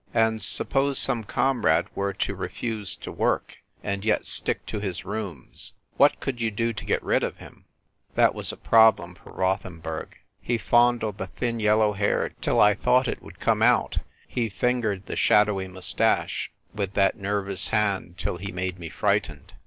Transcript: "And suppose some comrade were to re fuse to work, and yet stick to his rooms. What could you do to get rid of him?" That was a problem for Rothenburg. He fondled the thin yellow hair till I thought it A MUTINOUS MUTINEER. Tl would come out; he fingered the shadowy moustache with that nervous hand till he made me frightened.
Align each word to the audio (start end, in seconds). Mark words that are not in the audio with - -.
"And 0.15 0.41
suppose 0.41 0.97
some 0.97 1.23
comrade 1.23 1.85
were 1.93 2.11
to 2.11 2.33
re 2.33 2.49
fuse 2.49 2.95
to 3.01 3.11
work, 3.11 3.57
and 3.83 4.03
yet 4.03 4.25
stick 4.25 4.65
to 4.65 4.79
his 4.79 5.05
rooms. 5.05 5.73
What 5.95 6.19
could 6.19 6.41
you 6.41 6.49
do 6.49 6.73
to 6.73 6.85
get 6.85 7.03
rid 7.03 7.21
of 7.21 7.37
him?" 7.37 7.65
That 8.15 8.33
was 8.33 8.51
a 8.51 8.57
problem 8.57 9.13
for 9.13 9.31
Rothenburg. 9.31 10.17
He 10.41 10.57
fondled 10.57 11.19
the 11.19 11.27
thin 11.27 11.59
yellow 11.59 11.93
hair 11.93 12.29
till 12.41 12.59
I 12.59 12.73
thought 12.73 13.07
it 13.07 13.19
A 13.19 13.21
MUTINOUS 13.21 13.21
MUTINEER. 13.21 13.21
Tl 13.21 13.25
would 13.25 13.39
come 13.39 13.61
out; 13.61 13.97
he 14.27 14.49
fingered 14.49 15.05
the 15.05 15.15
shadowy 15.15 15.67
moustache 15.67 16.49
with 16.73 16.95
that 16.95 17.19
nervous 17.19 17.67
hand 17.67 18.17
till 18.17 18.37
he 18.37 18.51
made 18.51 18.79
me 18.79 18.89
frightened. 18.89 19.53